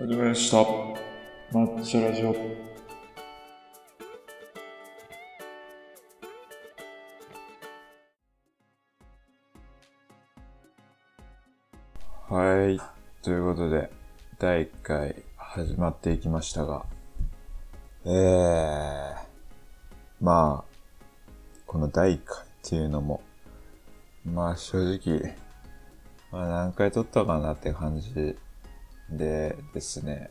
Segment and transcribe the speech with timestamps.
[0.00, 0.56] 始まりました。
[1.52, 2.34] マッチラジオ。
[12.34, 12.80] はい。
[13.22, 13.90] ということで、
[14.38, 16.86] 第1回始まっていきましたが、
[18.06, 19.14] えー、
[20.22, 20.74] まあ、
[21.66, 23.20] この第1回っていうのも、
[24.24, 25.36] まあ正直、
[26.32, 28.14] まあ何回撮ったかなって感じ
[29.12, 30.30] でですね、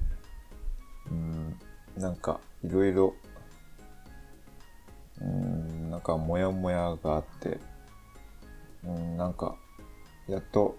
[1.10, 1.60] うん、
[1.97, 3.14] なんかいろいろ、
[5.21, 7.60] うん、なんかモヤモヤがあって、
[8.84, 9.56] うん、なんか、
[10.28, 10.78] やっと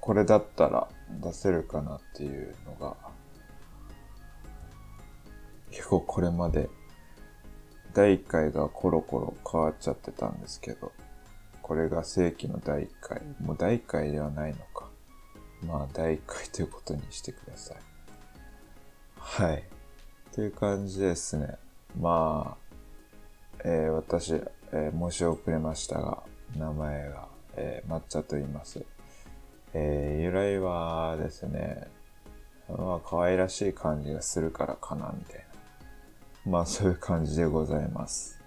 [0.00, 0.88] これだったら
[1.22, 2.96] 出せるかなっていうのが、
[5.70, 6.68] 結構これまで
[7.92, 10.92] 第1回がコロコロ変わっちゃってたんですけど、
[11.62, 13.22] これが正規の第1回。
[13.40, 14.58] もう第1回ではないの。
[15.66, 17.76] まあ第1回ということにしてください。
[19.16, 19.64] はい。
[20.32, 21.56] という感じですね。
[21.98, 22.74] まあ、
[23.64, 24.34] えー私、
[24.72, 26.22] えー申し遅れましたが、
[26.56, 28.84] 名前が、えー抹茶と言います。
[29.74, 31.88] えー由来はですね、
[32.68, 35.44] まあ可愛らしい感じがするからかな、みたい
[36.46, 36.52] な。
[36.52, 38.40] まあそういう感じでございます。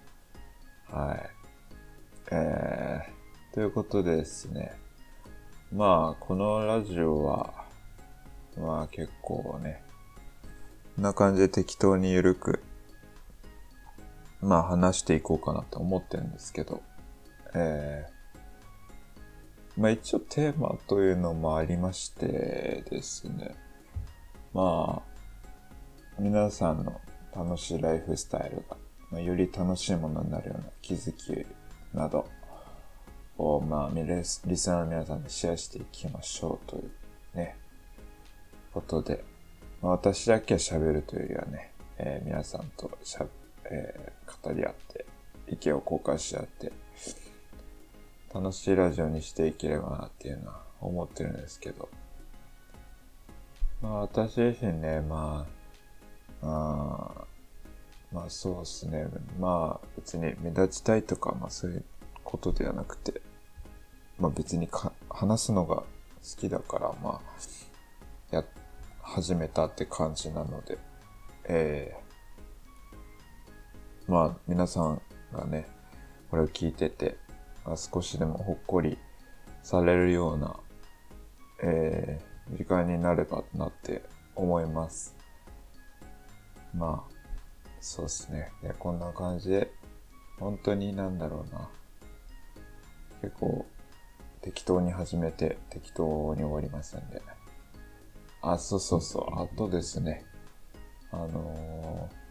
[0.90, 1.30] はい。
[2.32, 4.83] えー、ということでですね。
[5.74, 7.52] まあ、このラジオは、
[8.56, 9.82] まあ結構ね、
[10.94, 12.62] こんな感じで適当にゆるく、
[14.40, 16.80] まあ話していこうかなと思ってるんですけど、
[17.56, 23.56] えー、まあ一応テーマというのもありましてですね、
[24.52, 27.00] まあ、皆さんの
[27.34, 28.76] 楽しいライフスタイルが、
[29.10, 31.44] まあ、より楽しいものになるような気づき
[31.92, 32.28] など
[33.38, 36.90] を、まあ、リスナーの皆さんでシェアしていきましょうという
[37.34, 37.56] ね、
[38.72, 39.24] ことで、
[39.82, 43.26] まあ、私だけ喋るというよりはね、えー皆さんとしゃ、
[43.64, 45.06] えー語り合って、
[45.48, 46.72] 意見を交換し合って、
[48.34, 51.88] 楽しいラジオにしていければなっていうのは思ってるんですけど、
[53.80, 55.46] まあ私自身ね、ま
[56.42, 57.24] あ、あ
[58.12, 59.06] まあそうですね。
[59.38, 61.84] まあ別に目立ちたいとか、まあそういう
[62.22, 63.20] ことではなくて、
[64.24, 65.84] まあ別にか話すのが好
[66.38, 67.20] きだから、ま
[68.32, 68.42] あ、や、
[69.02, 70.78] 始めたって感じなので、
[71.44, 75.66] えー、まあ皆さんがね、
[76.30, 77.18] これを聞いてて、
[77.66, 78.96] まあ、少しでもほっこり
[79.62, 80.56] されるような、
[81.62, 84.02] えー、時間になればなって
[84.34, 85.14] 思います。
[86.74, 87.14] まあ、
[87.78, 88.50] そうですね。
[88.62, 89.70] で、こんな感じで、
[90.40, 91.68] 本当になんだろうな。
[93.20, 93.66] 結構、
[94.44, 97.22] 適当に始めて、適当に終わりますんで。
[98.42, 99.42] あ、そうそうそう。
[99.42, 100.22] あとですね。
[101.10, 102.24] あのー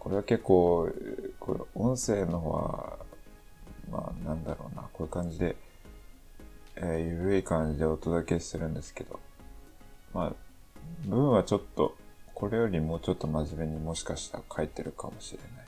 [0.00, 0.90] これは結構、
[1.38, 2.98] これ音声の方は、
[3.88, 4.82] まあなんだろうな。
[4.92, 5.54] こういう感じで、
[6.74, 9.20] えーゆるい感じでお届けするんですけど、
[10.12, 10.32] まあ、
[11.06, 11.94] 文はちょっと、
[12.34, 15.66] これよりもうちょっと真面目にもしかしたら書いてるかもしれない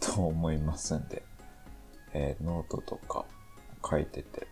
[0.00, 1.22] と思いますんで、
[2.12, 3.24] えーノートとか
[3.88, 4.46] 書いてて。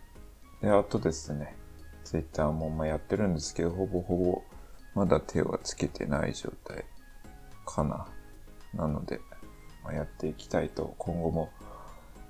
[0.61, 1.55] で、あとですね、
[2.03, 4.43] ツイッターもまあやってるんですけど、ほぼほぼ
[4.93, 6.85] まだ手はつけてない状態
[7.65, 8.07] かな。
[8.73, 9.19] なので、
[9.83, 11.49] まあ、やっていきたいと今後も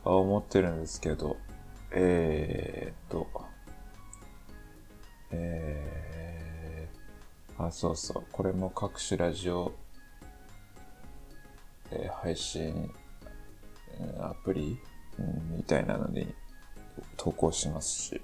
[0.03, 1.38] 思ってるんですけど、
[1.91, 3.27] えー、っと、
[5.31, 8.23] えー、あ、そうそう。
[8.31, 9.73] これも各種ラジオ、
[11.91, 12.91] えー配信、
[14.19, 14.77] アプリ、
[15.19, 16.33] うんみたいなのに
[17.25, 18.22] 投稿しますし、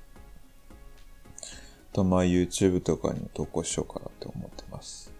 [1.42, 5.12] あとまあ YouTube とかに投稿しようかなって思ってます。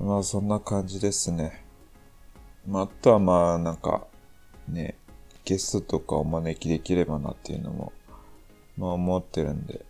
[0.00, 1.62] まあそんな感じですね。
[2.66, 4.06] まああとはまあなんか、
[4.66, 4.96] ね、
[5.44, 7.92] ゲストとかお招きできればなっていうのも、
[8.78, 9.84] まあ思ってるんで、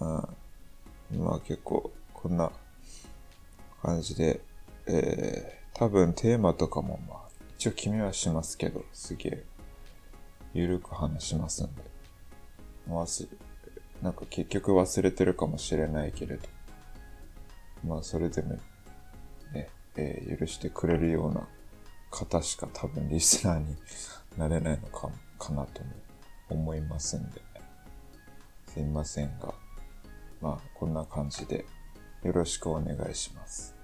[0.00, 0.08] うん。
[1.22, 2.50] まあ結構こんな
[3.82, 4.40] 感じで、
[4.86, 7.18] えー、多分テーマとかもまあ
[7.58, 9.44] 一応決めはしますけど、すげえ
[10.54, 11.82] ゆるく話しますんで、
[12.88, 13.28] 忘れ、
[14.02, 16.48] なんか結局忘れてるかもしれないけれど、
[17.84, 18.58] まあそれでも
[19.52, 21.46] ね、えー許してくれるような
[22.10, 23.76] 方しか多分リスナーに
[24.36, 25.90] なれないのかかなとも
[26.50, 27.40] 思いますんで、
[28.72, 29.54] すいませんが、
[30.40, 31.64] まあこんな感じで
[32.22, 33.74] よろしくお願いします。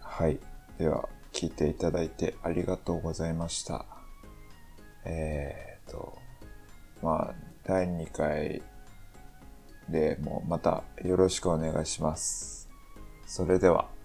[0.00, 0.38] はい。
[0.78, 3.97] では、聞いていただいてありがとうございました。
[5.04, 6.18] えーと、
[7.02, 7.34] まあ、
[7.64, 8.62] 第2回
[9.88, 12.68] でもまたよろしくお願いします。
[13.26, 13.97] それでは。